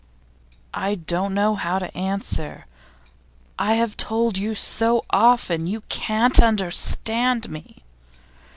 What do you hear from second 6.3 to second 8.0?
understand me!